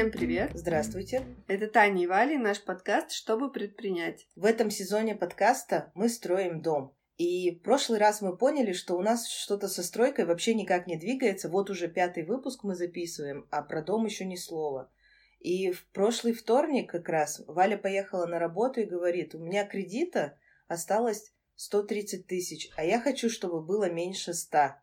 [0.00, 0.52] Всем привет!
[0.54, 1.26] Здравствуйте!
[1.46, 4.28] Это Таня и Валя, наш подкаст «Чтобы предпринять».
[4.34, 6.96] В этом сезоне подкаста мы строим дом.
[7.18, 10.96] И в прошлый раз мы поняли, что у нас что-то со стройкой вообще никак не
[10.96, 11.50] двигается.
[11.50, 14.90] Вот уже пятый выпуск мы записываем, а про дом еще ни слова.
[15.38, 20.38] И в прошлый вторник как раз Валя поехала на работу и говорит, у меня кредита
[20.66, 24.76] осталось 130 тысяч, а я хочу, чтобы было меньше 100.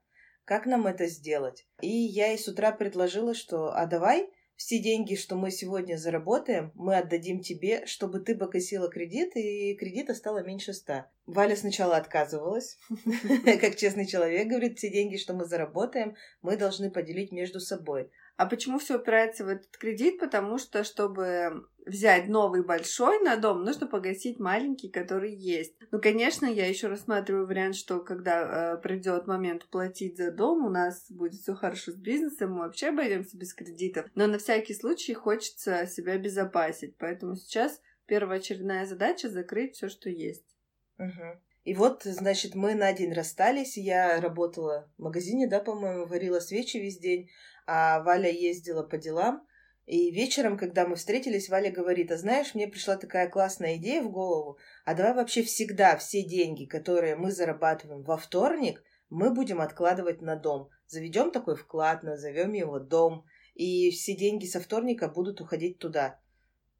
[0.45, 1.66] Как нам это сделать?
[1.81, 6.72] И я ей с утра предложила, что а давай все деньги, что мы сегодня заработаем,
[6.74, 11.10] мы отдадим тебе, чтобы ты погасила кредит, и кредита стало меньше ста.
[11.28, 12.80] Валя сначала отказывалась,
[13.62, 18.10] как честный человек, говорит, все деньги, что мы заработаем, мы должны поделить между собой.
[18.38, 20.20] А почему все упирается в этот кредит?
[20.20, 25.73] Потому что, чтобы взять новый большой на дом, нужно погасить маленький, который есть.
[25.90, 30.70] Ну, конечно, я еще рассматриваю вариант, что когда э, придет момент платить за дом, у
[30.70, 34.06] нас будет все хорошо с бизнесом, мы вообще обойдемся без кредитов.
[34.14, 36.95] Но на всякий случай хочется себя обезопасить.
[36.97, 40.45] Поэтому сейчас первоочередная задача закрыть все, что есть.
[41.00, 41.42] Угу.
[41.64, 43.78] И вот, значит, мы на день расстались.
[43.78, 47.30] Я работала в магазине, да, по-моему, варила свечи весь день
[47.68, 49.46] а Валя ездила по делам.
[49.86, 54.12] И вечером, когда мы встретились, Валя говорит, а знаешь, мне пришла такая классная идея в
[54.12, 60.22] голову, а давай вообще всегда все деньги, которые мы зарабатываем во вторник, мы будем откладывать
[60.22, 60.70] на дом.
[60.88, 66.20] Заведем такой вклад, назовем его дом, и все деньги со вторника будут уходить туда.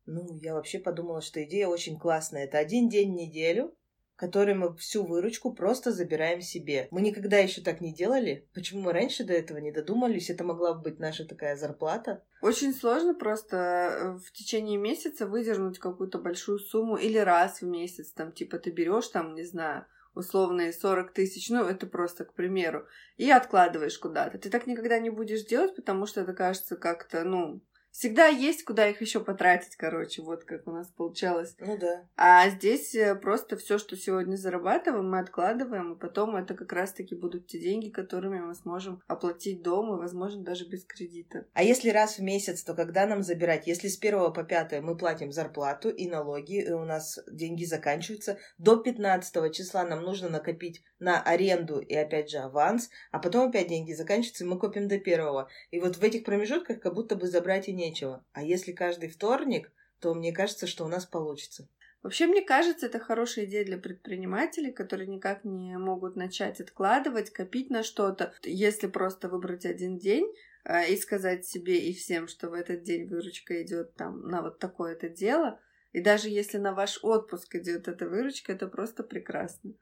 [0.06, 2.46] Ну, я вообще подумала, что идея очень классная.
[2.46, 3.77] Это один день в неделю,
[4.18, 6.88] который мы всю выручку просто забираем себе.
[6.92, 8.50] Мы никогда еще так не делали.
[8.54, 10.30] Почему мы раньше до этого не додумались?
[10.30, 12.24] Это могла бы быть наша такая зарплата.
[12.42, 18.12] Очень сложно просто э, в течение месяца выдернуть какую-то большую сумму или раз в месяц,
[18.12, 19.86] там, типа, ты берешь там, не знаю,
[20.18, 24.38] условные 40 тысяч, ну, это просто к примеру, и откладываешь куда-то.
[24.40, 28.88] Ты так никогда не будешь делать, потому что это кажется как-то, ну, Всегда есть, куда
[28.88, 31.56] их еще потратить, короче, вот как у нас получалось.
[31.60, 32.06] Ну да.
[32.16, 37.16] А здесь э, просто все, что сегодня зарабатываем, мы откладываем, и потом это как раз-таки
[37.16, 41.46] будут те деньги, которыми мы сможем оплатить дом, и, возможно, даже без кредита.
[41.54, 43.66] А если раз в месяц, то когда нам забирать?
[43.66, 48.38] Если с первого по пятое мы платим зарплату и налоги, и у нас деньги заканчиваются,
[48.60, 53.68] до 15 числа нам нужно накопить на аренду и опять же аванс, а потом опять
[53.68, 55.50] деньги заканчиваются, и мы копим до первого.
[55.72, 58.26] И вот в этих промежутках как будто бы забрать и нечего.
[58.34, 61.70] А если каждый вторник, то мне кажется, что у нас получится.
[62.04, 67.70] Вообще, мне кажется, это хорошая идея для предпринимателей, которые никак не могут начать откладывать, копить
[67.70, 68.34] на что-то.
[68.44, 70.32] Если просто выбрать один день
[70.64, 74.60] э, и сказать себе и всем, что в этот день выручка идет там на вот
[74.60, 75.60] такое-то дело,
[75.92, 79.74] и даже если на ваш отпуск идет эта выручка, это просто прекрасно.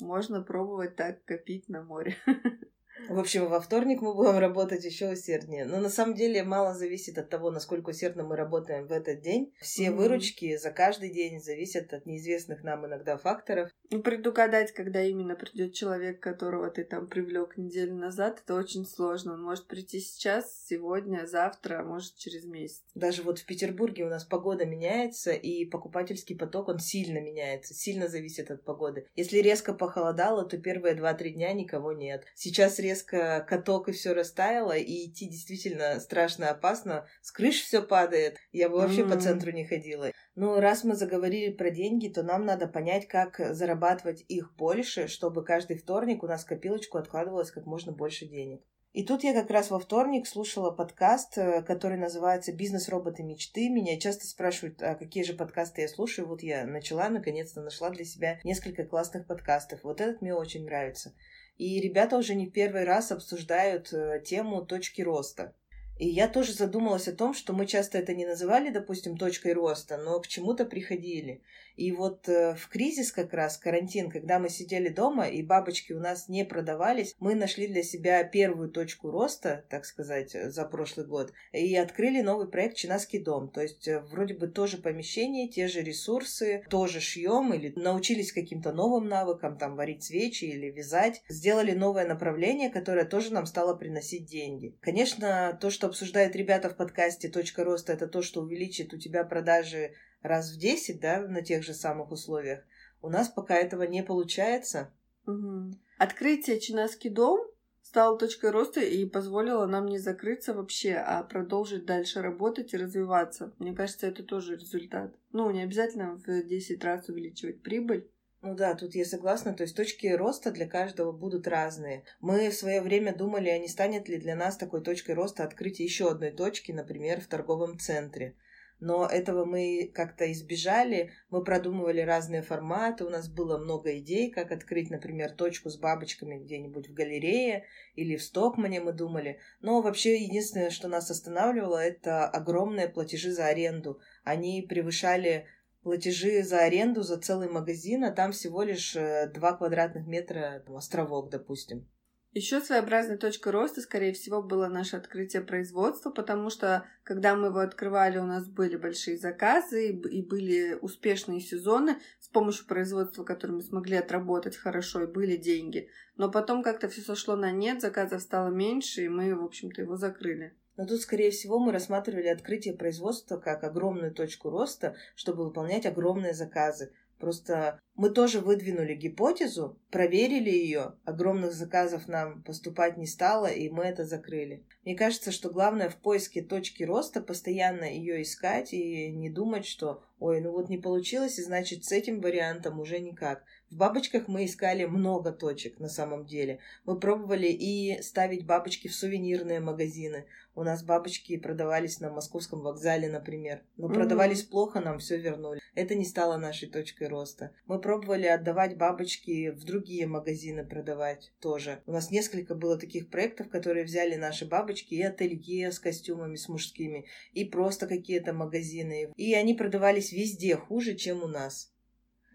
[0.00, 2.16] Можно пробовать так копить на море.
[3.08, 5.64] В общем, во вторник мы будем работать еще усерднее.
[5.64, 9.54] Но на самом деле мало зависит от того, насколько усердно мы работаем в этот день.
[9.60, 9.94] Все mm-hmm.
[9.94, 13.70] выручки за каждый день зависят от неизвестных нам иногда факторов.
[13.90, 19.34] Ну, предугадать, когда именно придет человек, которого ты там привлек неделю назад, это очень сложно.
[19.34, 22.82] Он может прийти сейчас, сегодня, завтра, а может через месяц.
[22.94, 28.08] Даже вот в Петербурге у нас погода меняется, и покупательский поток, он сильно меняется, сильно
[28.08, 29.06] зависит от погоды.
[29.16, 32.24] Если резко похолодало, то первые 2-3 дня никого нет.
[32.34, 37.06] Сейчас резко каток и все растаяло, и идти действительно страшно опасно.
[37.22, 38.38] С крыш все падает.
[38.52, 39.14] Я бы вообще mm-hmm.
[39.14, 40.10] по центру не ходила.
[40.34, 45.44] Ну, раз мы заговорили про деньги, то нам надо понять, как зарабатывать их больше, чтобы
[45.44, 48.62] каждый вторник у нас в копилочку откладывалось как можно больше денег.
[48.92, 53.68] И тут я как раз во вторник слушала подкаст, э, который называется «Бизнес-роботы мечты».
[53.68, 56.26] Меня часто спрашивают, а какие же подкасты я слушаю.
[56.26, 59.84] Вот я начала, наконец-то нашла для себя несколько классных подкастов.
[59.84, 61.14] Вот этот мне очень нравится.
[61.58, 65.54] И ребята уже не первый раз обсуждают э, тему точки роста.
[65.98, 69.96] И я тоже задумалась о том, что мы часто это не называли, допустим, точкой роста,
[69.98, 71.42] но к чему-то приходили.
[71.78, 76.00] И вот э, в кризис как раз, карантин, когда мы сидели дома и бабочки у
[76.00, 81.32] нас не продавались, мы нашли для себя первую точку роста, так сказать, за прошлый год,
[81.52, 83.48] и открыли новый проект «Чинаский дом».
[83.48, 88.72] То есть э, вроде бы тоже помещение, те же ресурсы, тоже шьем или научились каким-то
[88.72, 91.22] новым навыкам, там варить свечи или вязать.
[91.28, 94.76] Сделали новое направление, которое тоже нам стало приносить деньги.
[94.80, 99.22] Конечно, то, что обсуждают ребята в подкасте «Точка роста», это то, что увеличит у тебя
[99.22, 99.92] продажи
[100.22, 102.64] раз в 10, да, на тех же самых условиях.
[103.02, 104.92] У нас пока этого не получается.
[105.26, 105.74] Угу.
[105.98, 107.40] Открытие Чинаский дом
[107.82, 113.52] стало точкой роста и позволило нам не закрыться вообще, а продолжить дальше работать и развиваться.
[113.58, 115.14] Мне кажется, это тоже результат.
[115.32, 118.08] Ну, не обязательно в 10 раз увеличивать прибыль,
[118.40, 119.54] Ну да, тут я согласна.
[119.54, 122.04] То есть точки роста для каждого будут разные.
[122.20, 125.86] Мы в свое время думали, а не станет ли для нас такой точкой роста открытие
[125.86, 128.36] еще одной точки, например, в торговом центре.
[128.80, 131.10] Но этого мы как-то избежали.
[131.30, 133.04] Мы продумывали разные форматы.
[133.04, 137.64] У нас было много идей, как открыть, например, точку с бабочками где-нибудь в галерее
[137.96, 139.40] или в Стокмане мы думали.
[139.60, 144.00] Но вообще единственное, что нас останавливало, это огромные платежи за аренду.
[144.22, 145.46] Они превышали
[145.82, 150.76] платежи за аренду за целый магазин, а там всего лишь 2 э, квадратных метра там,
[150.76, 151.88] островок, допустим.
[152.34, 157.60] Еще своеобразной точкой роста, скорее всего, было наше открытие производства, потому что, когда мы его
[157.60, 163.62] открывали, у нас были большие заказы и были успешные сезоны с помощью производства, которые мы
[163.62, 165.88] смогли отработать хорошо, и были деньги.
[166.16, 169.96] Но потом как-то все сошло на нет, заказов стало меньше, и мы, в общем-то, его
[169.96, 170.54] закрыли.
[170.76, 176.34] Но тут, скорее всего, мы рассматривали открытие производства как огромную точку роста, чтобы выполнять огромные
[176.34, 176.92] заказы.
[177.18, 183.84] Просто мы тоже выдвинули гипотезу, проверили ее, огромных заказов нам поступать не стало, и мы
[183.84, 184.64] это закрыли.
[184.84, 190.04] Мне кажется, что главное в поиске точки роста постоянно ее искать и не думать, что
[190.20, 193.42] ой, ну вот не получилось, и значит с этим вариантом уже никак.
[193.70, 196.58] В бабочках мы искали много точек на самом деле.
[196.86, 200.24] Мы пробовали и ставить бабочки в сувенирные магазины.
[200.54, 203.62] У нас бабочки продавались на московском вокзале, например.
[203.76, 203.94] Но mm-hmm.
[203.94, 205.60] продавались плохо, нам все вернули.
[205.74, 207.52] Это не стало нашей точкой роста.
[207.66, 211.82] Мы пробовали отдавать бабочки в другие магазины продавать тоже.
[211.86, 216.48] У нас несколько было таких проектов, которые взяли наши бабочки и ателье с костюмами, с
[216.48, 217.04] мужскими,
[217.34, 219.12] и просто какие-то магазины.
[219.14, 221.70] И они продавались везде хуже, чем у нас.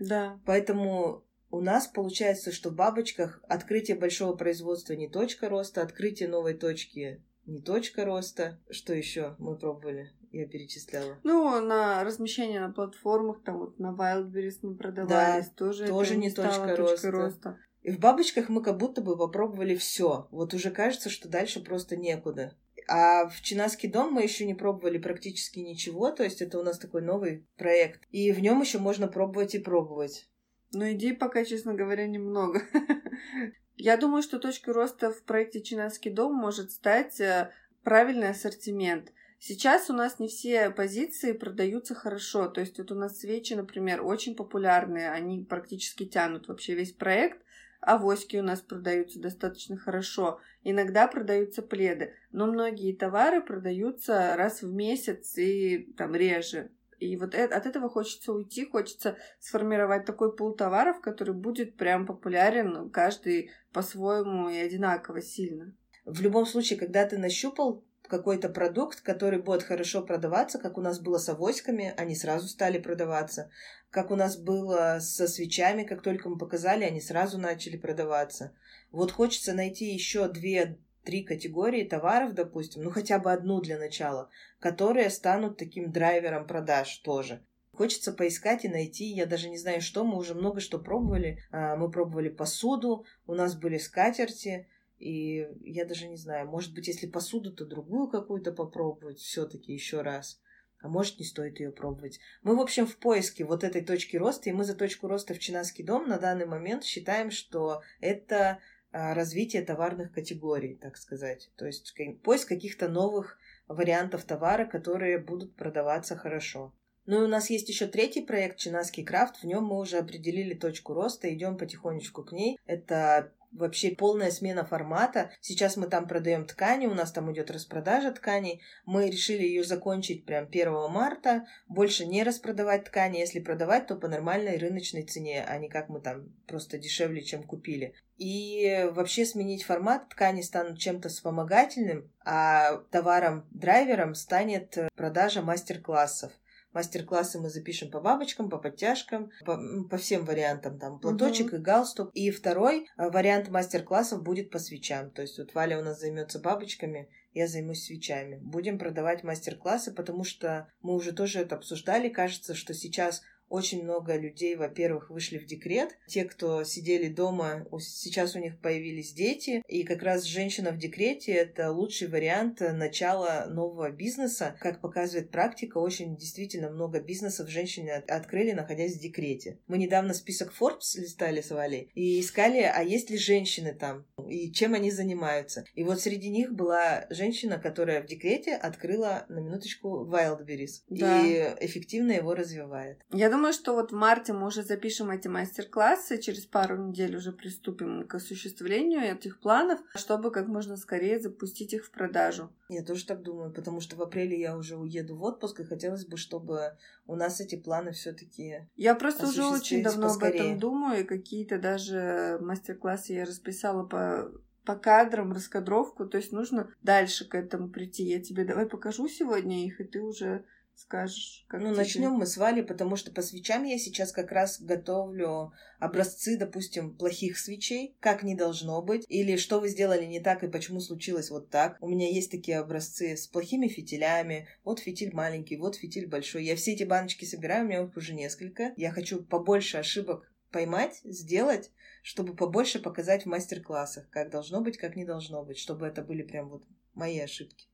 [0.08, 0.40] Да.
[0.46, 6.56] Поэтому у нас получается, что в бабочках открытие большого производства не точка роста, открытие новой
[6.56, 8.60] точки не точка роста.
[8.70, 10.12] Что еще мы пробовали?
[10.32, 11.20] Я перечисляла.
[11.24, 16.28] Ну, на размещение на платформах, там вот на Wildberries мы продавались, да, тоже, тоже не,
[16.28, 17.12] не точка роста.
[17.12, 17.58] роста.
[17.82, 20.28] И в бабочках мы как будто бы попробовали все.
[20.32, 22.56] Вот уже кажется, что дальше просто некуда.
[22.88, 26.77] А в Чинаский дом мы еще не пробовали практически ничего, то есть это у нас
[26.77, 28.01] такой новый проект.
[28.12, 30.27] И в нем еще можно пробовать и пробовать.
[30.74, 32.62] Но идей пока, честно говоря, немного.
[33.75, 37.51] Я думаю, что точкой роста в проекте Чинаский дом может стать э,
[37.83, 39.12] правильный ассортимент.
[39.39, 42.47] Сейчас у нас не все позиции продаются хорошо.
[42.47, 47.44] То есть вот у нас свечи, например, очень популярные, они практически тянут вообще весь проект.
[47.85, 50.39] Авоськи у нас продаются достаточно хорошо.
[50.63, 52.13] Иногда продаются пледы.
[52.31, 56.71] Но многие товары продаются раз в месяц и там реже.
[57.00, 62.89] И вот от этого хочется уйти, хочется сформировать такой пул товаров, который будет прям популярен
[62.89, 65.75] каждый по-своему и одинаково сильно.
[66.06, 67.83] В любом случае, когда ты нащупал
[68.13, 72.77] какой-то продукт, который будет хорошо продаваться, как у нас было с авоськами, они сразу стали
[72.77, 73.50] продаваться.
[73.89, 78.56] Как у нас было со свечами, как только мы показали, они сразу начали продаваться.
[78.92, 84.30] Вот хочется найти еще две три категории товаров, допустим, ну хотя бы одну для начала,
[84.59, 87.42] которые станут таким драйвером продаж тоже.
[87.74, 91.44] Хочется поискать и найти, я даже не знаю что, мы уже много что пробовали.
[91.51, 94.68] А, мы пробовали посуду, у нас были скатерти,
[95.04, 100.02] и я даже не знаю, может быть, если посуду, то другую какую-то попробовать все-таки еще
[100.02, 100.40] раз.
[100.80, 102.20] А может, не стоит ее пробовать.
[102.42, 105.40] Мы, в общем, в поиске вот этой точки роста, и мы за точку роста в
[105.40, 108.60] Чинаский дом на данный момент считаем, что это
[108.92, 111.52] а, развитие товарных категорий, так сказать.
[111.57, 111.94] То есть
[112.24, 116.74] поиск каких-то новых вариантов товара, которые будут продаваться хорошо.
[117.06, 119.38] Ну и у нас есть еще третий проект Чинаский крафт.
[119.38, 122.57] В нем мы уже определили точку роста, идем потихонечку к ней.
[122.66, 125.31] Это вообще полная смена формата.
[125.42, 128.62] Сейчас мы там продаем ткани, у нас там идет распродажа тканей.
[128.86, 133.19] Мы решили ее закончить прям 1 марта, больше не распродавать ткани.
[133.19, 137.44] Если продавать, то по нормальной рыночной цене, а не как мы там просто дешевле, чем
[137.44, 137.94] купили.
[138.18, 146.31] И вообще сменить формат, ткани станут чем-то вспомогательным, а товаром-драйвером станет продажа мастер-классов.
[146.73, 151.57] Мастер-классы мы запишем по бабочкам, по подтяжкам, по, по всем вариантам, там, платочек угу.
[151.57, 152.09] и галстук.
[152.13, 155.11] И второй э, вариант мастер-классов будет по свечам.
[155.11, 158.39] То есть вот Валя у нас займется бабочками, я займусь свечами.
[158.42, 162.09] Будем продавать мастер-классы, потому что мы уже тоже это обсуждали.
[162.09, 165.97] Кажется, что сейчас очень много людей, во-первых, вышли в декрет.
[166.07, 169.62] Те, кто сидели дома, сейчас у них появились дети.
[169.68, 174.56] И как раз женщина в декрете— это лучший вариант начала нового бизнеса.
[174.59, 179.59] Как показывает практика, очень действительно много бизнесов женщины открыли, находясь в декрете.
[179.68, 184.06] Мы недавно список Forbes листали с Валей и искали, а есть ли женщины там.
[184.30, 185.66] и чем они занимаются.
[185.73, 191.26] И вот среди них была женщина, которая в декрете открыла на минуточку Wildberries да.
[191.26, 193.00] и эффективно его развивает.
[193.12, 197.31] Я думаю, что вот в марте мы уже запишем эти мастер-классы, через пару недель уже
[197.31, 202.50] приступим к осуществлению этих планов, чтобы как можно скорее запустить их в продажу.
[202.69, 206.06] Я тоже так думаю, потому что в апреле я уже уеду в отпуск, и хотелось
[206.06, 208.68] бы, чтобы у нас эти планы все-таки.
[208.76, 210.40] Я просто уже очень давно поскорее.
[210.40, 214.31] об этом думаю, и какие-то даже мастер-классы я расписала по
[214.66, 218.04] по кадрам, раскадровку, то есть нужно дальше к этому прийти.
[218.04, 221.77] Я тебе давай покажу сегодня их, и ты уже скажешь, как Ну, тебе...
[221.77, 226.95] начнем мы с Вали, потому что по свечам я сейчас как раз готовлю образцы, допустим,
[226.95, 231.30] плохих свечей, как не должно быть, или что вы сделали не так и почему случилось
[231.30, 231.77] вот так.
[231.81, 236.45] У меня есть такие образцы с плохими фитилями, вот фитиль маленький, вот фитиль большой.
[236.45, 238.73] Я все эти баночки собираю, у меня их уже несколько.
[238.77, 241.71] Я хочу побольше ошибок поймать, сделать,
[242.03, 246.21] чтобы побольше показать в мастер-классах, как должно быть, как не должно быть, чтобы это были
[246.21, 246.63] прям вот
[246.94, 247.68] мои ошибки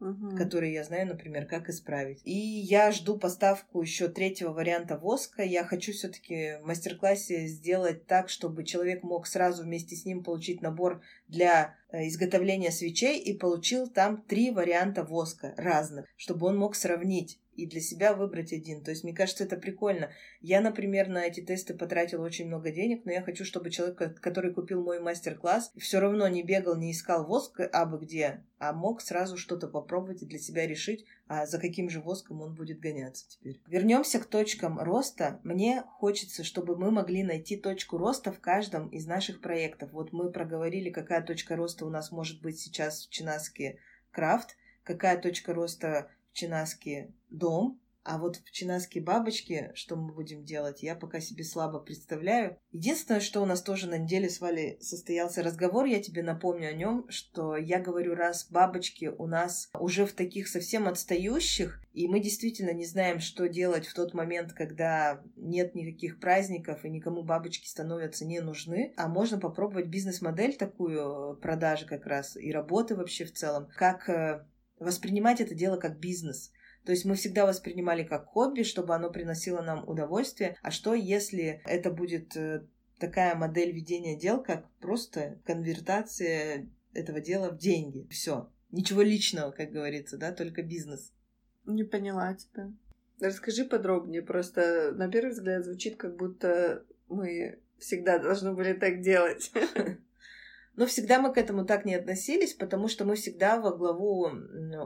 [0.00, 0.36] угу.
[0.36, 2.20] которые я знаю, например, как исправить.
[2.24, 5.42] И я жду поставку еще третьего варианта воска.
[5.42, 10.62] Я хочу все-таки в мастер-классе сделать так, чтобы человек мог сразу вместе с ним получить
[10.62, 16.74] набор для э, изготовления свечей и получил там три варианта воска разных, чтобы он мог
[16.74, 18.82] сравнить и для себя выбрать один.
[18.82, 20.10] То есть, мне кажется, это прикольно.
[20.40, 24.52] Я, например, на эти тесты потратила очень много денег, но я хочу, чтобы человек, который
[24.52, 29.36] купил мой мастер-класс, все равно не бегал, не искал воск абы где, а мог сразу
[29.36, 33.60] что-то попробовать и для себя решить, а за каким же воском он будет гоняться теперь.
[33.66, 35.40] Вернемся к точкам роста.
[35.42, 39.92] Мне хочется, чтобы мы могли найти точку роста в каждом из наших проектов.
[39.92, 43.78] Вот мы проговорили, какая точка роста у нас может быть сейчас в Чинаске
[44.10, 50.84] Крафт, какая точка роста Чинаский дом, а вот в Чинаске бабочки, что мы будем делать,
[50.84, 52.56] я пока себе слабо представляю.
[52.70, 56.72] Единственное, что у нас тоже на неделе с Валей состоялся разговор, я тебе напомню о
[56.72, 62.20] нем, что я говорю, раз бабочки у нас уже в таких совсем отстающих, и мы
[62.20, 67.66] действительно не знаем, что делать в тот момент, когда нет никаких праздников и никому бабочки
[67.66, 73.24] становятся не нужны, а можно попробовать бизнес-модель такую э, продажи как раз и работы вообще
[73.24, 74.46] в целом, как э,
[74.78, 76.52] воспринимать это дело как бизнес.
[76.86, 80.56] То есть мы всегда воспринимали как хобби, чтобы оно приносило нам удовольствие.
[80.62, 82.64] А что, если это будет э,
[83.00, 88.06] такая модель ведения дел, как просто конвертация этого дела в деньги?
[88.08, 88.48] Все.
[88.70, 91.12] Ничего личного, как говорится, да, только бизнес.
[91.64, 92.72] Не поняла тебя.
[93.20, 94.22] Расскажи подробнее.
[94.22, 99.50] Просто на первый взгляд звучит, как будто мы всегда должны были так делать.
[100.76, 104.28] Но всегда мы к этому так не относились, потому что мы всегда во главу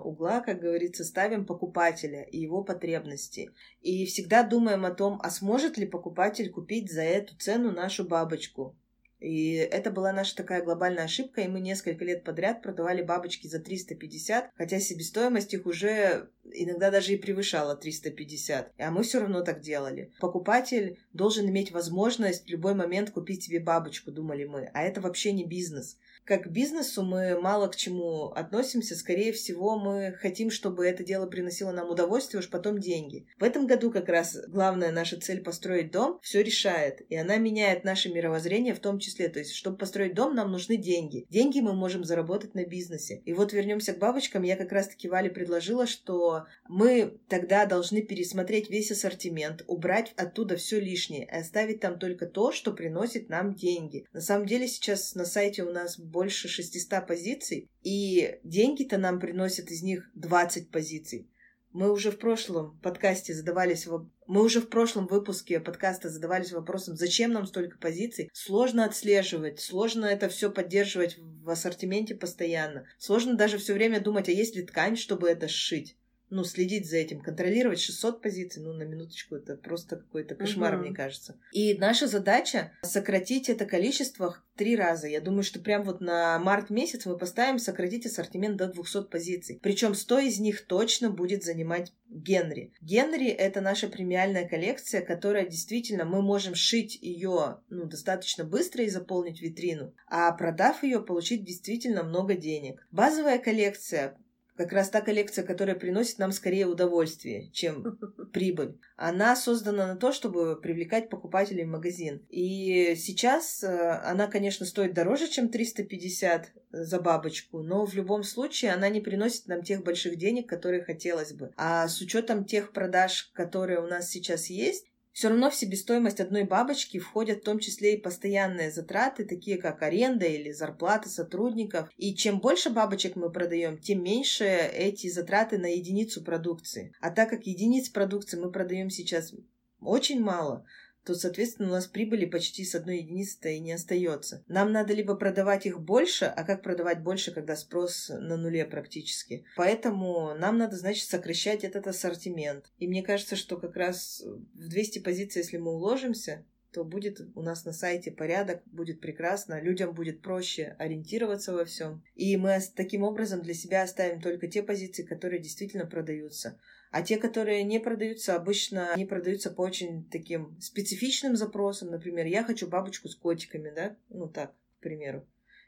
[0.05, 3.51] угла, как говорится, ставим покупателя и его потребности.
[3.81, 8.77] И всегда думаем о том, а сможет ли покупатель купить за эту цену нашу бабочку.
[9.21, 13.61] И это была наша такая глобальная ошибка, и мы несколько лет подряд продавали бабочки за
[13.61, 18.73] 350, хотя себестоимость их уже иногда даже и превышала 350.
[18.79, 20.13] А мы все равно так делали.
[20.21, 24.71] Покупатель должен иметь возможность в любой момент купить себе бабочку, думали мы.
[24.73, 25.99] А это вообще не бизнес
[26.31, 28.95] как к бизнесу мы мало к чему относимся.
[28.95, 33.27] Скорее всего, мы хотим, чтобы это дело приносило нам удовольствие, уж потом деньги.
[33.41, 37.01] В этом году как раз главная наша цель построить дом все решает.
[37.11, 39.29] И она меняет наше мировоззрение в том числе.
[39.29, 41.27] То есть, чтобы построить дом, нам нужны деньги.
[41.31, 43.23] Деньги мы можем заработать на бизнесе.
[43.25, 44.45] И вот вернемся к бабочкам.
[44.45, 50.79] Я как раз-таки Вале предложила, что мы тогда должны пересмотреть весь ассортимент, убрать оттуда все
[50.79, 54.07] лишнее и оставить там только то, что приносит нам деньги.
[54.13, 59.19] На самом деле сейчас на сайте у нас больше больше 600 позиций, и деньги-то нам
[59.19, 61.31] приносят из них 20 позиций.
[61.73, 63.87] Мы уже в прошлом подкасте задавались
[64.27, 68.29] мы уже в прошлом выпуске подкаста задавались вопросом, зачем нам столько позиций.
[68.35, 72.87] Сложно отслеживать, сложно это все поддерживать в ассортименте постоянно.
[72.99, 75.97] Сложно даже все время думать, а есть ли ткань, чтобы это сшить
[76.31, 80.85] ну, следить за этим, контролировать 600 позиций, ну, на минуточку, это просто какой-то кошмар, угу.
[80.85, 81.37] мне кажется.
[81.53, 85.09] И наша задача сократить это количество в три раза.
[85.09, 89.59] Я думаю, что прям вот на март месяц мы поставим сократить ассортимент до 200 позиций.
[89.63, 92.73] Причем 100 из них точно будет занимать Генри.
[92.81, 98.89] Генри— это наша премиальная коллекция, которая действительно мы можем шить ее ну, достаточно быстро и
[98.89, 102.87] заполнить витрину, а продав ее, получить действительно много денег.
[102.91, 104.19] Базовая коллекция
[104.61, 107.99] как раз та коллекция, которая приносит нам скорее удовольствие, чем
[108.33, 108.79] прибыль.
[108.97, 112.27] Она создана на то, чтобы привлекать покупателей в магазин.
[112.29, 118.73] И сейчас э, она, конечно, стоит дороже, чем 350 за бабочку, но в любом случае
[118.73, 121.55] она не приносит нам тех больших денег, которые хотелось бы.
[121.57, 126.45] А с учетом тех продаж, которые у нас сейчас есть, Все равно в себестоимость одной
[126.45, 131.91] бабочки входят в том числе и постоянные затраты, такие как аренда или зарплата сотрудников.
[131.97, 136.95] И чем больше бабочек мы продаем, тем меньше эти затраты на единицу продукции.
[137.01, 139.35] А так как единиц продукции мы продаем сейчас
[139.81, 140.65] очень мало,
[141.05, 144.45] то, соответственно, у нас прибыли почти с одной единицы-то и не остается.
[144.49, 149.45] Нам надо либо продавать их больше, а как продавать больше, когда спрос на нуле практически.
[149.57, 152.67] Поэтому нам надо, значит, сокращать этот ассортимент.
[152.79, 154.23] И мне кажется, что как раз
[154.55, 159.61] в 200 позиций, если мы уложимся, то будет у нас на сайте порядок, будет прекрасно,
[159.61, 162.03] людям будет проще ориентироваться во всем.
[162.15, 166.59] И мы таким образом для себя оставим только те позиции, которые действительно продаются.
[166.91, 171.91] А те, которые не продаются, обычно они продаются по очень таким специфичным запросам.
[171.91, 173.97] Например, я хочу бабочку с котиками, да?
[174.09, 175.25] Ну так, к примеру.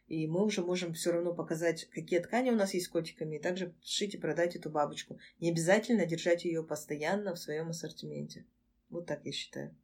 [0.09, 3.38] И мы уже можем все равно показать, какие ткани у нас есть с котиками, и
[3.38, 5.19] также сшить и продать эту бабочку.
[5.38, 8.45] Не обязательно держать ее постоянно в своем ассортименте.
[8.91, 9.75] Вот так я считаю.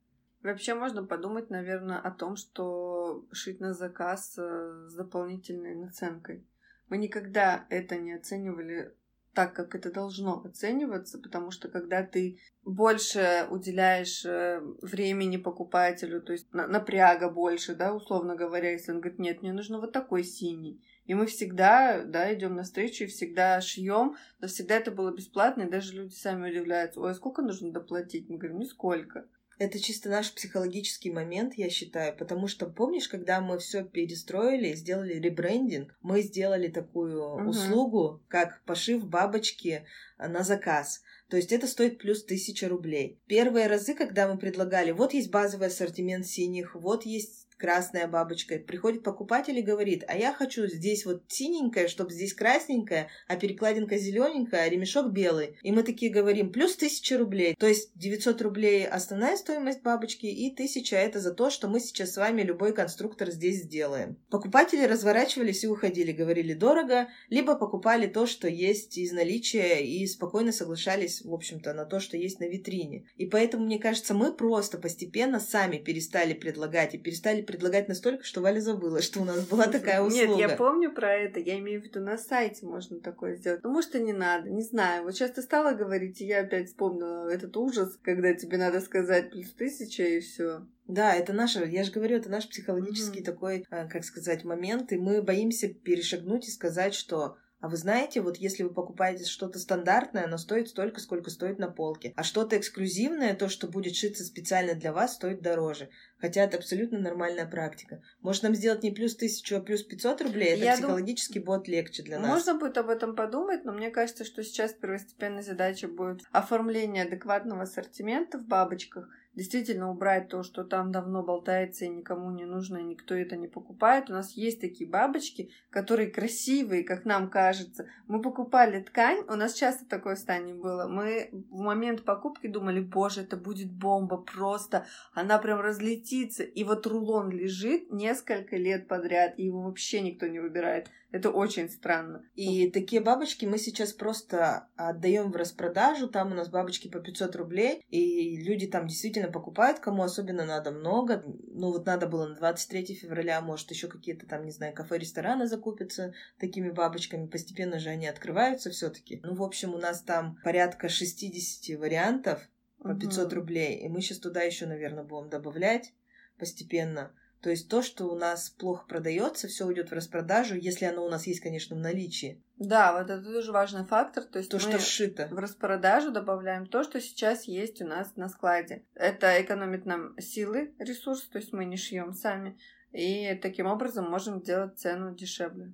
[0.43, 6.45] Вообще можно подумать, наверное, о том, что шить на заказ э, с дополнительной наценкой.
[6.89, 8.95] Мы никогда это не оценивали
[9.39, 16.33] так, как это должно оцениваться, потому что когда ты больше уделяешь э, времени покупателю, то
[16.33, 20.85] есть напряга больше, да, условно говоря, если он говорит, нет, мне нужно вот такой синий.
[21.05, 25.71] И мы всегда, да, идем навстречу и всегда шьем, но всегда это было бесплатно, и
[25.71, 28.29] даже люди сами удивляются, ой, а сколько нужно доплатить?
[28.29, 29.29] Мы говорим, нисколько.
[29.59, 35.15] Это чисто наш психологический момент, я считаю, потому что помнишь, когда мы все перестроили, сделали
[35.15, 37.51] ребрендинг, мы сделали такую угу.
[37.51, 39.85] услугу, как пошив бабочки
[40.17, 41.03] а, на заказ.
[41.29, 43.21] То есть это стоит плюс тысяча рублей.
[43.27, 48.59] Первые разы, когда мы предлагали, вот есть базовый ассортимент синих, вот есть красная бабочка.
[48.59, 53.99] Приходит покупатель и говорит, а я хочу здесь вот синенькое, чтобы здесь красненькое, а перекладинка
[53.99, 55.59] зелененькая, а ремешок белый.
[55.63, 57.55] И мы такие говорим, плюс тысяча рублей.
[57.59, 62.13] То есть 900 рублей основная стоимость бабочки и тысяча это за то, что мы сейчас
[62.13, 64.17] с вами любой конструктор здесь сделаем.
[64.31, 70.53] Покупатели разворачивались и уходили, говорили дорого, либо покупали то, что есть из наличия и спокойно
[70.53, 73.07] соглашались, в общем-то, на то, что есть на витрине.
[73.17, 78.43] И поэтому, мне кажется, мы просто постепенно сами перестали предлагать и перестали предлагать настолько, что
[78.43, 80.37] Валя забыла, что у нас была такая услуга.
[80.37, 83.65] Нет, я помню про это, я имею в виду на сайте можно такое сделать.
[83.65, 85.05] Ну, может, и не надо, не знаю.
[85.05, 89.31] Вот сейчас ты стала говорить, и я опять вспомнила этот ужас, когда тебе надо сказать
[89.31, 90.67] плюс тысяча и все.
[90.87, 93.25] Да, это наш, я же говорю, это наш психологический mm-hmm.
[93.25, 98.21] такой, э, как сказать, момент, и мы боимся перешагнуть и сказать, что а вы знаете,
[98.21, 102.13] вот если вы покупаете что-то стандартное, оно стоит столько, сколько стоит на полке.
[102.17, 105.89] А что-то эксклюзивное, то, что будет шиться специально для вас, стоит дороже.
[106.19, 108.01] Хотя это абсолютно нормальная практика.
[108.21, 110.55] Может нам сделать не плюс тысячу, а плюс 500 рублей?
[110.55, 111.47] Это Я психологически дум...
[111.47, 112.29] будет легче для нас.
[112.29, 117.63] Можно будет об этом подумать, но мне кажется, что сейчас первостепенной задачей будет оформление адекватного
[117.63, 122.83] ассортимента в бабочках– действительно убрать то, что там давно болтается и никому не нужно, и
[122.83, 124.11] никто это не покупает.
[124.11, 127.87] У нас есть такие бабочки, которые красивые, как нам кажется.
[128.09, 130.89] Мы покупали ткань, у нас часто такое в стане было.
[130.89, 136.43] Мы в момент покупки думали, боже, это будет бомба, просто она прям разлетится.
[136.43, 140.91] И вот рулон лежит несколько лет подряд, и его вообще никто не выбирает.
[141.11, 142.23] Это очень странно.
[142.35, 146.07] И такие бабочки мы сейчас просто отдаем в распродажу.
[146.09, 147.83] Там у нас бабочки по 500 рублей.
[147.89, 151.25] И люди там действительно покупают, кому особенно надо много.
[151.25, 155.47] Ну вот надо было на 23 февраля, может еще какие-то там, не знаю, кафе, рестораны
[155.47, 157.27] закупятся такими бабочками.
[157.27, 159.21] Постепенно же они открываются все-таки.
[159.23, 162.47] Ну, в общем, у нас там порядка 60 вариантов
[162.83, 163.35] по 500 угу.
[163.37, 163.79] рублей.
[163.79, 165.95] И мы сейчас туда еще, наверное, будем добавлять
[166.39, 167.13] постепенно.
[167.41, 171.09] То есть то, что у нас плохо продается, все уйдет в распродажу, если оно у
[171.09, 172.43] нас есть, конечно, в наличии.
[172.57, 174.25] Да, вот это тоже важный фактор.
[174.25, 175.29] То есть то, что сшито.
[175.31, 178.85] В распродажу добавляем то, что сейчас есть у нас на складе.
[178.95, 182.59] Это экономит нам силы, ресурс, то есть мы не шьем сами.
[182.91, 185.73] И таким образом можем сделать цену дешевле.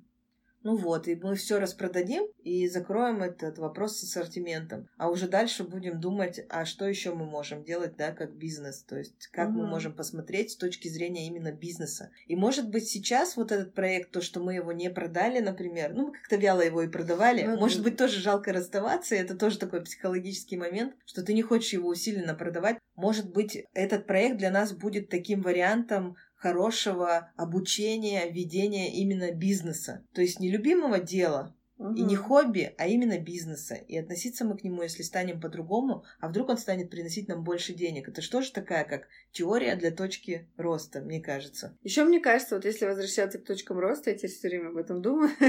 [0.64, 4.88] Ну вот, и мы все распродадим и закроем этот вопрос с ассортиментом.
[4.96, 8.82] А уже дальше будем думать, а что еще мы можем делать, да, как бизнес.
[8.82, 9.58] То есть, как угу.
[9.58, 12.10] мы можем посмотреть с точки зрения именно бизнеса.
[12.26, 16.06] И может быть сейчас вот этот проект, то, что мы его не продали, например, ну,
[16.06, 19.58] мы как-то вяло его и продавали, ну, может быть тоже жалко расставаться, и это тоже
[19.58, 22.78] такой психологический момент, что ты не хочешь его усиленно продавать.
[22.96, 30.04] Может быть, этот проект для нас будет таким вариантом хорошего обучения, ведения именно бизнеса.
[30.12, 31.94] То есть не любимого дела, Угу.
[31.96, 33.74] И не хобби, а именно бизнеса.
[33.74, 37.74] И относиться мы к нему, если станем по-другому, а вдруг он станет приносить нам больше
[37.74, 38.08] денег.
[38.08, 41.76] Это что же такая, как теория для точки роста, мне кажется.
[41.82, 45.02] Еще мне кажется, вот если возвращаться к точкам роста, я теперь все время об этом
[45.02, 45.30] думаю,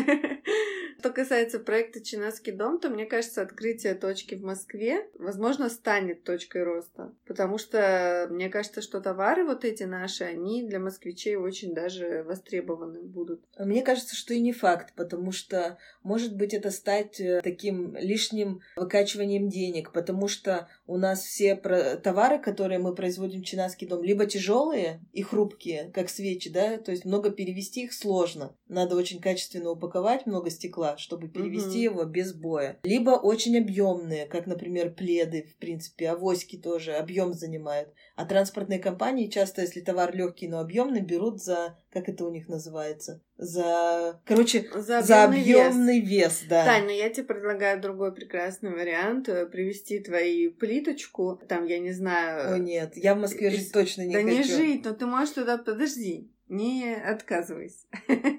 [0.99, 6.63] Что касается проекта Чинаский дом, то мне кажется, открытие точки в Москве, возможно, станет точкой
[6.63, 7.13] роста.
[7.27, 13.01] Потому что мне кажется, что товары вот эти наши, они для москвичей очень даже востребованы
[13.01, 13.43] будут.
[13.57, 18.61] Мне кажется, что и не факт, потому что, может быть, это стать э, таким лишним
[18.75, 24.25] выкачиванием денег, потому что у нас все товары, которые мы производим в Чинаский дом, либо
[24.25, 28.55] тяжелые и хрупкие, как свечи, да, то есть много перевести их сложно.
[28.67, 31.99] Надо очень качественно упаковать много стекла, чтобы перевести угу.
[31.99, 32.79] его без боя.
[32.83, 37.89] Либо очень объемные, как, например, пледы, в принципе, авоськи тоже объем занимают.
[38.15, 42.49] А транспортные компании часто, если товар легкий, но объемный, берут за, как это у них
[42.49, 46.09] называется, за, короче, за объемный, за объемный вес.
[46.09, 46.65] вес, да.
[46.65, 51.93] Тань, но я тебе предлагаю другой прекрасный вариант, э, привезти твою плиточку, там, я не
[51.93, 52.55] знаю...
[52.55, 54.35] О нет, я в Москве жить точно не да хочу.
[54.35, 57.87] Да не жить, но ты можешь туда, подожди, не отказывайся.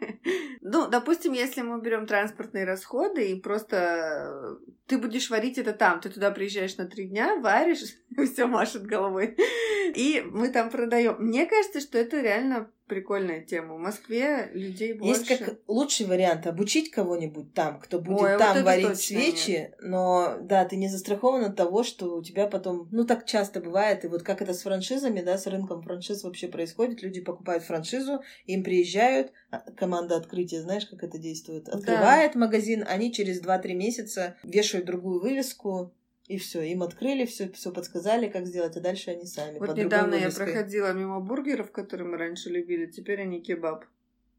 [0.61, 6.11] ну, допустим, если мы берем транспортные расходы и просто ты будешь варить это там, ты
[6.11, 7.97] туда приезжаешь на три дня, варишь,
[8.33, 9.35] все машет головой,
[9.95, 11.16] и мы там продаем.
[11.21, 13.75] Мне кажется, что это реально прикольная тема.
[13.75, 15.20] В Москве людей больше.
[15.20, 19.77] Есть как лучший вариант обучить кого-нибудь там, кто будет Ой, там вот варить свечи, нет.
[19.81, 24.05] но да, ты не застрахован от того, что у тебя потом, ну так часто бывает,
[24.05, 28.22] и вот как это с франшизами, да, с рынком франшиз вообще происходит, люди покупают франшизу,
[28.46, 32.40] им приезжают, а, команда открытия, знаешь, как это действует, открывает да.
[32.40, 35.92] магазин, они через 2-3 месяца вешают другую вывеску,
[36.29, 39.59] и все, им открыли, все, все подсказали, как сделать, а дальше они сами.
[39.59, 43.85] Вот недавно я проходила мимо бургеров, которые мы раньше любили, теперь они кебаб.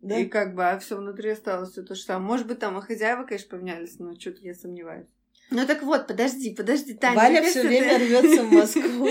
[0.01, 0.17] Да?
[0.17, 2.27] И как бы, а все внутри осталось все то же самое.
[2.27, 5.07] Может быть, там и хозяева, конечно, поменялись, но что-то я сомневаюсь.
[5.49, 7.15] Ну так вот, подожди, подожди, Таня.
[7.15, 9.07] Валя все время рвется в Москву.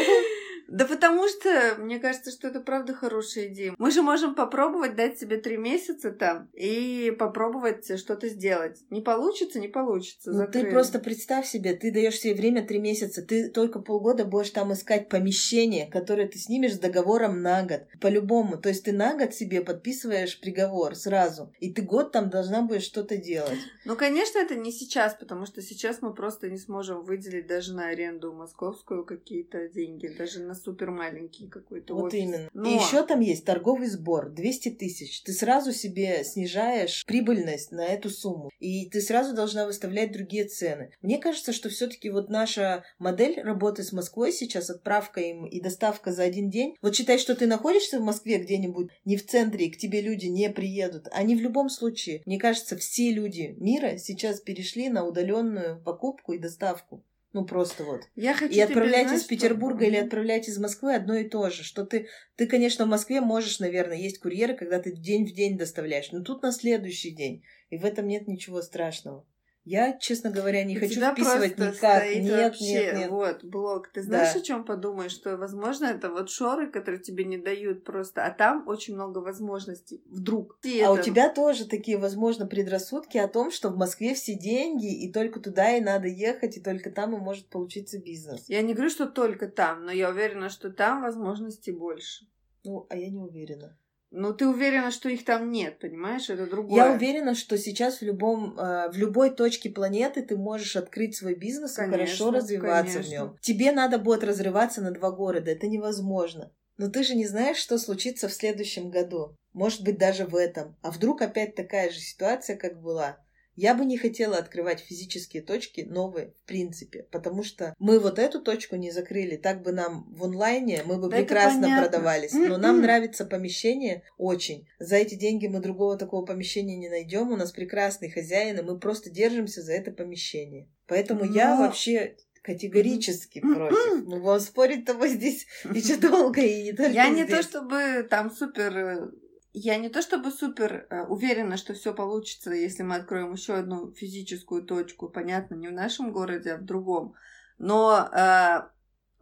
[0.68, 3.74] Да потому что, мне кажется, что это правда хорошая идея.
[3.78, 8.78] Мы же можем попробовать дать себе три месяца там и попробовать что-то сделать.
[8.90, 10.32] Не получится, не получится.
[10.32, 14.50] Ну, ты просто представь себе, ты даешь себе время три месяца, ты только полгода будешь
[14.50, 17.82] там искать помещение, которое ты снимешь с договором на год.
[18.00, 18.58] По-любому.
[18.58, 21.52] То есть ты на год себе подписываешь приговор сразу.
[21.60, 23.58] И ты год там должна будешь что-то делать.
[23.84, 27.88] Ну, конечно, это не сейчас, потому что сейчас мы просто не сможем выделить даже на
[27.88, 32.18] аренду московскую какие-то деньги, даже на супер маленький какой-то Вот офис.
[32.20, 32.50] именно.
[32.52, 32.68] Но...
[32.68, 35.22] И еще там есть торговый сбор 200 тысяч.
[35.22, 38.50] Ты сразу себе снижаешь прибыльность на эту сумму.
[38.58, 40.90] И ты сразу должна выставлять другие цены.
[41.02, 46.12] Мне кажется, что все-таки вот наша модель работы с Москвой сейчас, отправка им и доставка
[46.12, 46.76] за один день.
[46.82, 50.26] Вот считай, что ты находишься в Москве где-нибудь, не в центре, и к тебе люди
[50.26, 51.08] не приедут.
[51.12, 56.38] Они в любом случае, мне кажется, все люди мира сейчас перешли на удаленную покупку и
[56.38, 57.04] доставку.
[57.36, 58.08] Ну, просто вот.
[58.14, 59.88] Я хочу и отправлять из Петербурга что...
[59.88, 61.64] или отправлять из Москвы одно и то же.
[61.64, 65.58] Что ты, ты, конечно, в Москве можешь, наверное, есть курьеры, когда ты день в день
[65.58, 67.44] доставляешь, но тут на следующий день.
[67.68, 69.26] И в этом нет ничего страшного.
[69.66, 71.74] Я, честно говоря, не У хочу тебя вписывать никак.
[71.74, 73.10] Стоит нет, вообще, нет, нет.
[73.10, 73.88] Вот, блок.
[73.88, 74.38] Ты знаешь, да.
[74.38, 75.10] о чем подумаешь?
[75.10, 80.04] Что, возможно, это вот шоры, которые тебе не дают просто, а там очень много возможностей.
[80.06, 80.56] Вдруг.
[80.62, 80.92] И а это...
[80.92, 85.40] у тебя тоже такие, возможно, предрассудки о том, что в Москве все деньги, и только
[85.40, 88.44] туда и надо ехать, и только там и может получиться бизнес.
[88.46, 92.24] Я не говорю, что только там, но я уверена, что там возможностей больше.
[92.62, 93.76] Ну, а я не уверена.
[94.10, 96.30] Ну, ты уверена, что их там нет, понимаешь?
[96.30, 96.76] Это другое.
[96.76, 101.34] Я уверена, что сейчас в любом, э, в любой точке планеты ты можешь открыть свой
[101.34, 103.02] бизнес конечно, и хорошо развиваться конечно.
[103.02, 103.38] в нем.
[103.40, 106.52] Тебе надо будет разрываться на два города, это невозможно.
[106.78, 109.36] Но ты же не знаешь, что случится в следующем году.
[109.52, 110.76] Может быть, даже в этом.
[110.82, 113.18] А вдруг опять такая же ситуация, как была?
[113.56, 118.40] Я бы не хотела открывать физические точки новые, в принципе, потому что мы вот эту
[118.40, 119.36] точку не закрыли.
[119.36, 122.34] Так бы нам в онлайне мы бы да прекрасно продавались.
[122.34, 124.68] Но нам нравится помещение очень.
[124.78, 127.32] За эти деньги мы другого такого помещения не найдем.
[127.32, 130.68] У нас прекрасный хозяин, и мы просто держимся за это помещение.
[130.86, 131.34] Поэтому Но...
[131.34, 134.06] я вообще категорически против.
[134.06, 137.16] Мы будем спорить с тобой здесь еще долго и не только Я здесь.
[137.16, 139.10] не то чтобы там супер э,
[139.58, 143.90] я не то чтобы супер э, уверена, что все получится, если мы откроем еще одну
[143.90, 147.14] физическую точку, понятно, не в нашем городе, а в другом.
[147.56, 148.68] Но э,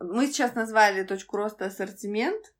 [0.00, 2.52] мы сейчас назвали точку роста ассортимент,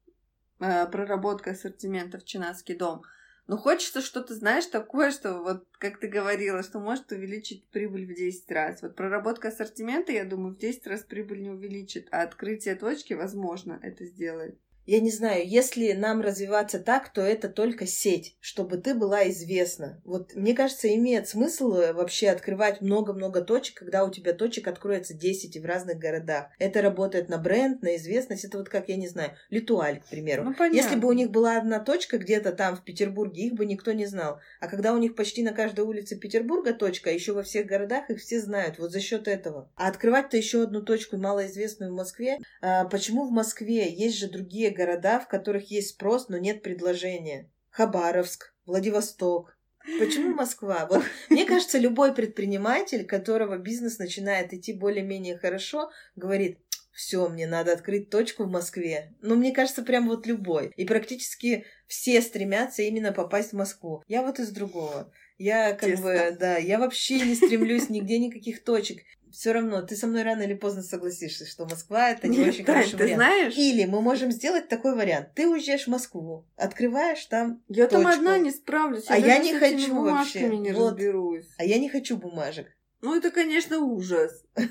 [0.61, 3.03] э, проработка ассортимента в Чинаский дом.
[3.49, 8.17] Но хочется что-то, знаешь, такое, что вот, как ты говорила, что может увеличить прибыль в
[8.17, 8.83] 10 раз.
[8.83, 13.81] Вот проработка ассортимента, я думаю, в 10 раз прибыль не увеличит, а открытие точки, возможно,
[13.83, 14.61] это сделает.
[14.87, 20.01] Я не знаю, если нам развиваться так, то это только сеть, чтобы ты была известна.
[20.05, 25.15] Вот мне кажется, имеет смысл э, вообще открывать много-много точек, когда у тебя точек откроется
[25.15, 26.49] 10 в разных городах.
[26.59, 28.45] Это работает на бренд, на известность.
[28.45, 30.45] Это вот как, я не знаю, Литуаль, к примеру.
[30.45, 30.77] Ну, понятно.
[30.77, 34.07] Если бы у них была одна точка где-то там в Петербурге, их бы никто не
[34.07, 34.41] знал.
[34.61, 38.11] А когда у них почти на каждой улице Петербурга точка, а еще во всех городах
[38.11, 38.79] их все знают.
[38.79, 39.71] Вот за счет этого.
[39.77, 42.39] А открывать-то еще одну точку малоизвестную в Москве.
[42.61, 43.91] А почему в Москве?
[43.91, 47.51] Есть же другие города, в которых есть спрос, но нет предложения.
[47.71, 49.57] Хабаровск, Владивосток.
[49.99, 50.87] Почему Москва?
[50.91, 56.59] Вот мне кажется, любой предприниматель, которого бизнес начинает идти более-менее хорошо, говорит,
[56.95, 59.13] все, мне надо открыть точку в Москве.
[59.21, 60.73] Ну, мне кажется, прям вот любой.
[60.77, 64.03] И практически все стремятся именно попасть в Москву.
[64.07, 65.13] Я вот из другого.
[65.37, 66.03] Я как Тесто.
[66.05, 69.03] бы, да, я вообще не стремлюсь нигде никаких точек.
[69.35, 72.65] Все равно, ты со мной рано или поздно согласишься, что Москва это не Нет, очень
[72.65, 73.17] Тань, хороший ты вариант.
[73.17, 75.31] знаешь, Или мы можем сделать такой вариант.
[75.35, 78.17] Ты уезжаешь в Москву, открываешь там, я там точку.
[78.19, 79.05] одна не справлюсь.
[79.09, 80.49] А я я даже не хочу вообще.
[80.57, 80.91] не Вот.
[80.93, 81.47] разберусь.
[81.59, 82.69] а я не хочу бумажек.
[83.03, 84.45] Ну, это, конечно, ужас.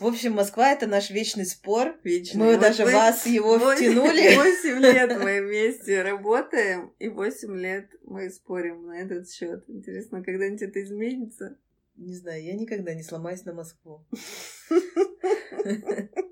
[0.00, 1.96] В общем, Москва это наш вечный спор.
[2.02, 2.38] Вечный.
[2.40, 4.34] Мы Вот даже мы вас его восемь- втянули.
[4.36, 9.64] Восемь лет мы вместе работаем, и восемь лет мы спорим на этот счет.
[9.68, 11.56] Интересно, когда-нибудь это изменится?
[11.98, 14.06] Не знаю, я никогда не сломаюсь на Москву.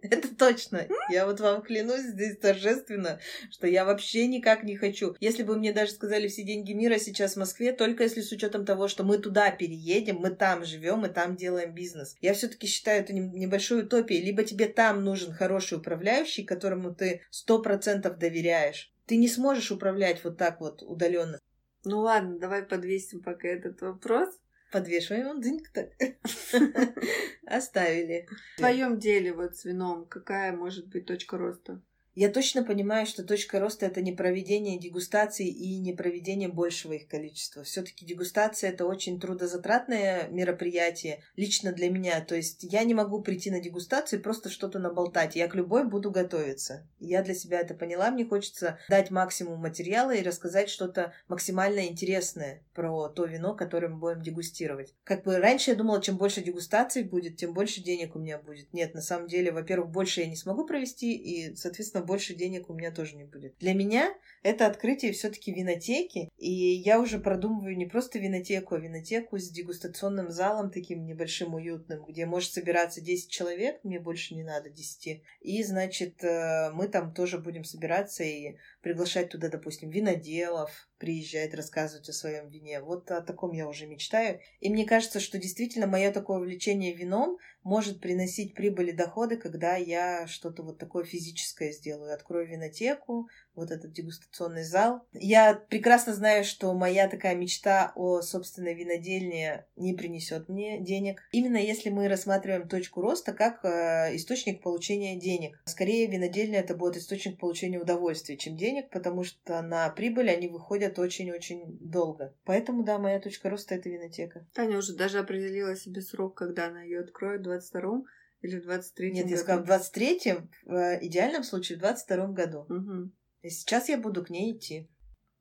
[0.03, 0.87] Это точно.
[1.11, 3.19] Я вот вам клянусь здесь торжественно,
[3.51, 5.17] что я вообще никак не хочу.
[5.19, 8.65] Если бы мне даже сказали все деньги мира сейчас в Москве, только если с учетом
[8.65, 12.15] того, что мы туда переедем, мы там живем и там делаем бизнес.
[12.21, 14.25] Я все-таки считаю это не- небольшой утопией.
[14.25, 18.93] Либо тебе там нужен хороший управляющий, которому ты сто процентов доверяешь.
[19.07, 21.41] Ты не сможешь управлять вот так вот удаленно.
[21.85, 24.29] Ну ладно, давай подвесим пока этот вопрос.
[24.77, 25.89] Подвешиваем дыньк так.
[27.47, 28.29] Оставили.
[28.57, 31.81] В твоем деле вот с вином какая может быть точка роста?
[32.17, 37.09] Я точно понимаю, что точка роста это не проведение дегустаций и не проведение большего их
[37.09, 37.63] количества.
[37.63, 42.23] Все-таки дегустация это очень трудозатратное мероприятие лично для меня.
[42.23, 45.37] То есть я не могу прийти на дегустацию и просто что-то наболтать.
[45.37, 46.87] Я к любой буду готовиться.
[47.01, 48.11] Я для себя это поняла.
[48.11, 53.99] Мне хочется дать максимум материала и рассказать что-то максимально интересное про то вино, которое мы
[53.99, 54.95] будем дегустировать.
[55.05, 58.73] Как бы раньше я думала, чем больше дегустаций будет, тем больше денег у меня будет.
[58.73, 62.75] Нет, на самом деле, во-первых, больше я не смогу провести, и, соответственно, больше денег у
[62.75, 63.57] меня тоже не будет.
[63.59, 69.39] Для меня это открытие все-таки винотеки, и я уже продумываю не просто винотеку, а винотеку
[69.39, 74.71] с дегустационным залом таким небольшим, уютным, где может собираться 10 человек, мне больше не надо
[74.71, 75.23] 10.
[75.41, 78.57] И, значит, э, мы там тоже будем собираться и
[78.87, 82.81] приглашать туда, допустим, виноделов, приезжать, рассказывать о своем вине.
[82.81, 84.39] Вот о таком я уже мечтаю.
[84.61, 89.75] И мне кажется, что действительно мое такое увлечение вином может приносить прибыль и доходы, когда
[89.75, 92.15] я что-то вот такое физическое сделаю.
[92.15, 95.07] Открою винотеку, вот этот дегустационный зал.
[95.13, 101.23] Я прекрасно знаю, что моя такая мечта о собственной винодельне не принесет мне денег.
[101.33, 105.61] Именно если мы рассматриваем точку роста как э, источник получения денег.
[105.65, 110.99] Скорее, винодельня это будет источник получения удовольствия, чем денег, потому что на прибыль они выходят
[110.99, 112.35] очень-очень долго.
[112.45, 114.47] Поэтому, да, моя точка роста это винотека.
[114.53, 118.07] Таня уже даже определила себе срок, когда она ее откроет, в 22-м
[118.43, 119.37] или в 23-м Нет, я году.
[119.37, 122.67] сказала, в 23-м, в идеальном случае в 22-м году.
[122.69, 123.13] Мгм.
[123.43, 124.89] И сейчас я буду к ней идти.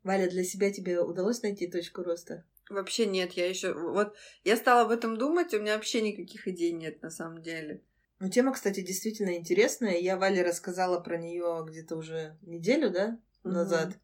[0.04, 2.46] Валя, для себя тебе удалось найти точку роста?
[2.70, 3.74] Вообще нет, я еще...
[3.74, 7.84] Вот я стала об этом думать, у меня вообще никаких идей нет на самом деле.
[8.20, 9.98] Ну, тема, кстати, действительно интересная.
[9.98, 13.90] Я Вале рассказала про нее где-то уже неделю, да, назад.
[13.90, 14.00] Мгм.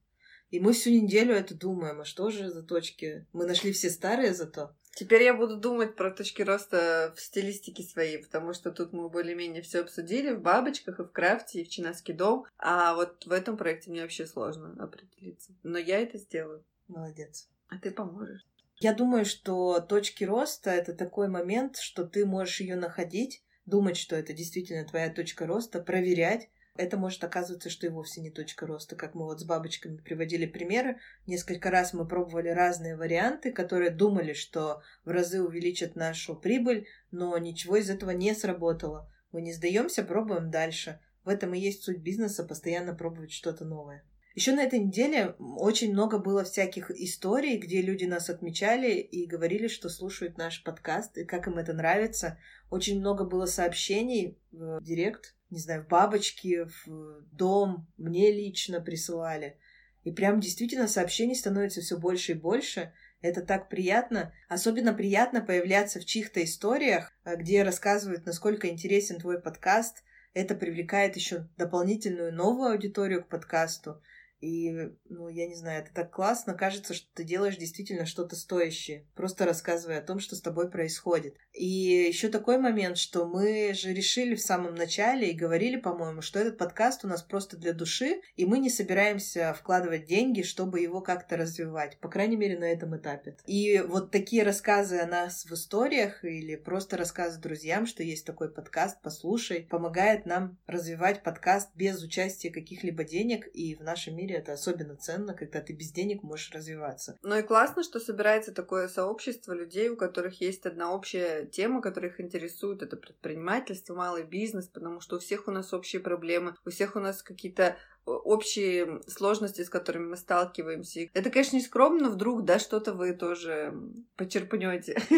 [0.50, 3.26] И мы всю неделю это думаем, а что же за точки?
[3.32, 4.76] Мы нашли все старые зато.
[4.94, 9.62] Теперь я буду думать про точки роста в стилистике своей, потому что тут мы более-менее
[9.62, 12.46] все обсудили в бабочках и в крафте, и в чинаский дом.
[12.58, 15.54] А вот в этом проекте мне вообще сложно определиться.
[15.64, 16.64] Но я это сделаю.
[16.88, 17.48] Молодец.
[17.70, 18.46] А ты поможешь.
[18.80, 24.16] Я думаю, что точки роста это такой момент, что ты можешь ее находить, думать, что
[24.16, 26.50] это действительно твоя точка роста, проверять.
[26.78, 30.46] Это может оказываться, что и вовсе не точка роста, как мы вот с бабочками приводили
[30.46, 31.00] примеры.
[31.28, 37.38] Несколько раз мы пробовали разные варианты, которые думали, что в разы увеличат нашу прибыль, но
[37.38, 39.12] ничего из этого не сработало.
[39.32, 41.00] Мы не сдаемся, пробуем дальше.
[41.24, 44.04] В этом и есть суть бизнеса, постоянно пробовать что-то новое.
[44.34, 49.68] Еще на этой неделе очень много было всяких историй, где люди нас отмечали и говорили,
[49.68, 52.38] что слушают наш подкаст и как им это нравится.
[52.70, 59.58] Очень много было сообщений в директ, не знаю, в бабочки, в дом, мне лично присылали.
[60.04, 62.94] И прям действительно сообщений становится все больше и больше.
[63.22, 64.34] Это так приятно.
[64.50, 71.16] Особенно приятно появляться в чьих-то историях, э, где рассказывают, насколько интересен твой подкаст, это привлекает
[71.18, 74.02] еще дополнительную новую аудиторию к подкасту.
[74.42, 74.72] И,
[75.08, 76.54] ну, я не знаю, это так классно.
[76.54, 81.36] Кажется, что ты делаешь действительно что-то стоящее, просто рассказывая о том, что с тобой происходит.
[81.54, 86.40] И еще такой момент, что мы же решили в самом начале и говорили, по-моему, что
[86.40, 91.02] этот подкаст у нас просто для души, и мы не собираемся вкладывать деньги, чтобы его
[91.02, 93.38] как-то развивать, по крайней мере, на этом этапе.
[93.46, 98.52] И вот такие рассказы о нас в историях или просто рассказы друзьям, что есть такой
[98.52, 104.40] подкаст, послушай, помогает нам развивать подкаст без участия каких-либо денег, и в нашем мире мире
[104.40, 107.18] это особенно ценно, когда ты без денег можешь развиваться.
[107.22, 112.12] Ну и классно, что собирается такое сообщество людей, у которых есть одна общая тема, которая
[112.12, 112.82] их интересует.
[112.82, 117.00] Это предпринимательство, малый бизнес, потому что у всех у нас общие проблемы, у всех у
[117.00, 121.10] нас какие-то общие сложности, с которыми мы сталкиваемся.
[121.14, 123.74] Это, конечно, не скромно, вдруг, да, что-то вы тоже
[124.16, 124.94] почерпнете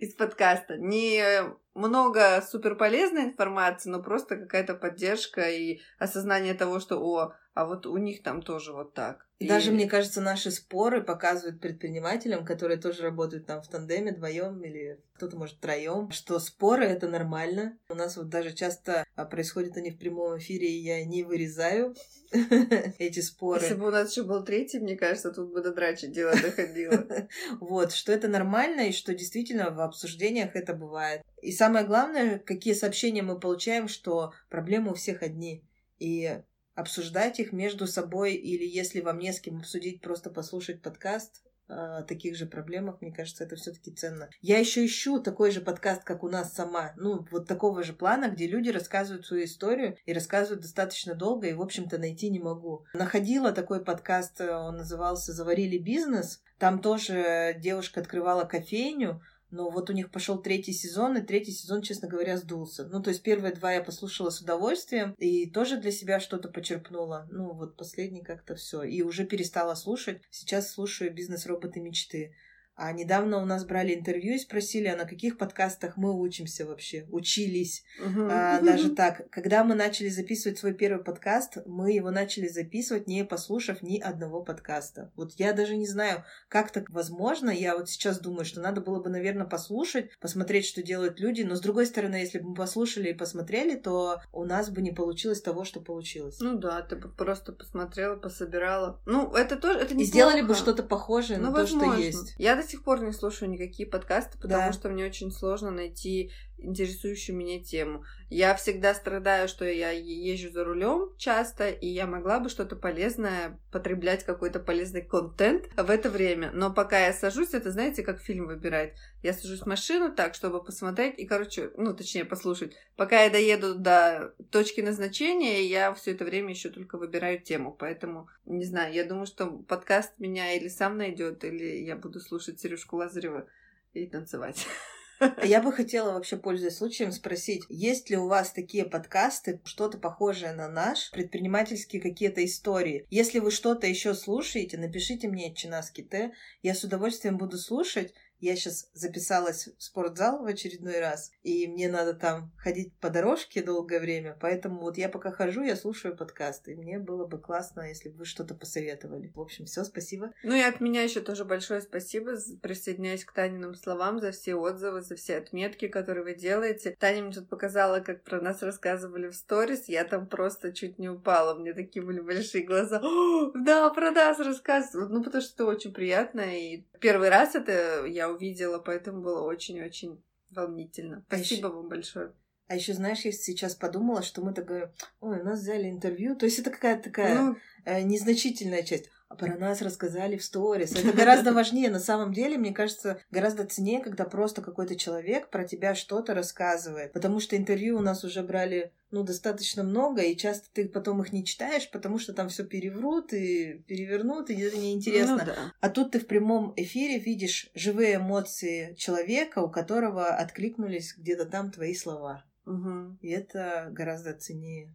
[0.00, 0.76] из подкаста.
[0.76, 1.42] Не
[1.74, 7.96] много суперполезной информации, но просто какая-то поддержка и осознание того, что, о, а вот у
[7.96, 9.29] них там тоже вот так.
[9.40, 9.48] И...
[9.48, 15.00] Даже, мне кажется, наши споры показывают предпринимателям, которые тоже работают там в тандеме вдвоем или
[15.14, 17.78] кто-то может втроем, что споры это нормально.
[17.88, 21.94] У нас вот даже часто а, происходят они в прямом эфире, и я не вырезаю
[22.98, 23.62] эти споры.
[23.62, 27.06] Если бы у нас еще был третий, мне кажется, тут бы до драчи дело доходило.
[27.60, 31.22] Вот, что это нормально, и что действительно в обсуждениях это бывает.
[31.40, 35.64] И самое главное, какие сообщения мы получаем, что проблемы у всех одни.
[35.98, 36.40] И
[36.74, 42.02] обсуждать их между собой, или если вам не с кем обсудить, просто послушать подкаст о
[42.02, 44.28] таких же проблемах, мне кажется, это все-таки ценно.
[44.40, 48.28] Я еще ищу такой же подкаст, как у нас сама, ну, вот такого же плана,
[48.28, 52.84] где люди рассказывают свою историю и рассказывают достаточно долго, и, в общем-то, найти не могу.
[52.92, 59.92] Находила такой подкаст, он назывался «Заварили бизнес», там тоже девушка открывала кофейню, но вот у
[59.92, 62.86] них пошел третий сезон, и третий сезон, честно говоря, сдулся.
[62.86, 67.28] Ну, то есть первые два я послушала с удовольствием и тоже для себя что-то почерпнула.
[67.30, 68.82] Ну, вот последний как-то все.
[68.82, 70.22] И уже перестала слушать.
[70.30, 72.34] Сейчас слушаю «Бизнес-роботы мечты».
[72.82, 77.06] А недавно у нас брали интервью и спросили, а на каких подкастах мы учимся вообще,
[77.10, 77.84] учились.
[78.02, 78.28] Uh-huh.
[78.32, 79.28] А, даже так.
[79.28, 84.42] Когда мы начали записывать свой первый подкаст, мы его начали записывать, не послушав ни одного
[84.42, 85.12] подкаста.
[85.14, 87.50] Вот я даже не знаю, как так возможно.
[87.50, 91.42] Я вот сейчас думаю, что надо было бы, наверное, послушать, посмотреть, что делают люди.
[91.42, 94.92] Но с другой стороны, если бы мы послушали и посмотрели, то у нас бы не
[94.92, 96.38] получилось того, что получилось.
[96.40, 98.98] Ну да, ты бы просто посмотрела, пособирала.
[99.04, 101.80] Ну, это тоже, это не И сделали бы что-то похожее ну, на возможно.
[101.80, 102.34] то, что есть.
[102.38, 104.72] Я до сих пор не слушаю никакие подкасты, потому да.
[104.72, 106.30] что мне очень сложно найти
[106.62, 108.04] интересующую меня тему.
[108.28, 113.58] Я всегда страдаю, что я езжу за рулем часто, и я могла бы что-то полезное
[113.72, 116.50] потреблять, какой-то полезный контент в это время.
[116.52, 118.94] Но пока я сажусь, это знаете, как фильм выбирать.
[119.22, 122.76] Я сажусь в машину так, чтобы посмотреть и, короче, ну, точнее, послушать.
[122.96, 127.74] Пока я доеду до точки назначения, я все это время еще только выбираю тему.
[127.76, 132.60] Поэтому, не знаю, я думаю, что подкаст меня или сам найдет, или я буду слушать
[132.60, 133.46] Сережку Лазарева
[133.92, 134.66] и танцевать.
[135.44, 140.52] Я бы хотела вообще, пользуясь случаем, спросить, есть ли у вас такие подкасты, что-то похожее
[140.52, 143.06] на наш, предпринимательские какие-то истории?
[143.10, 146.32] Если вы что-то еще слушаете, напишите мне Чинаски Т.
[146.62, 151.88] Я с удовольствием буду слушать я сейчас записалась в спортзал в очередной раз, и мне
[151.88, 156.72] надо там ходить по дорожке долгое время, поэтому вот я пока хожу, я слушаю подкасты,
[156.72, 159.32] и мне было бы классно, если бы вы что-то посоветовали.
[159.34, 160.32] В общем, все, спасибо.
[160.42, 165.02] Ну и от меня еще тоже большое спасибо, присоединяюсь к Таниным словам за все отзывы,
[165.02, 166.96] за все отметки, которые вы делаете.
[166.98, 171.08] Таня мне тут показала, как про нас рассказывали в сторис, я там просто чуть не
[171.08, 173.00] упала, мне такие были большие глаза.
[173.54, 178.30] Да, про нас рассказывают, ну потому что это очень приятно, и первый раз это я
[178.30, 181.24] увидела, поэтому было очень-очень волнительно.
[181.28, 182.32] А Спасибо а вам большое.
[182.68, 186.46] А еще, знаешь, я сейчас подумала, что мы такое, ой, у нас взяли интервью, то
[186.46, 187.56] есть это какая-то такая ну...
[187.84, 190.92] э, незначительная часть а про нас рассказали в сторис.
[190.92, 191.88] Это гораздо важнее.
[191.88, 197.12] На самом деле, мне кажется, гораздо ценнее, когда просто какой-то человек про тебя что-то рассказывает.
[197.12, 201.32] Потому что интервью у нас уже брали ну, достаточно много, и часто ты потом их
[201.32, 205.36] не читаешь, потому что там все переврут и перевернут, и это неинтересно.
[205.36, 205.72] Ну, да.
[205.80, 211.70] А тут ты в прямом эфире видишь живые эмоции человека, у которого откликнулись где-то там
[211.70, 212.44] твои слова.
[212.66, 213.18] Угу.
[213.20, 214.92] И это гораздо ценнее.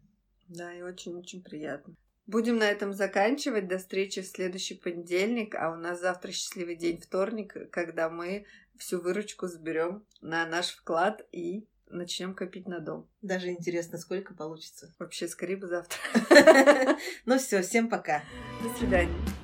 [0.50, 1.95] Да, и очень-очень приятно.
[2.27, 3.67] Будем на этом заканчивать.
[3.67, 5.55] До встречи в следующий понедельник.
[5.55, 8.45] А у нас завтра счастливый день вторник, когда мы
[8.77, 13.07] всю выручку заберем на наш вклад и начнем копить на дом.
[13.21, 14.93] Даже интересно, сколько получится.
[14.99, 15.97] Вообще, скорее бы завтра.
[17.25, 18.23] Ну все, всем пока.
[18.63, 19.35] До свидания.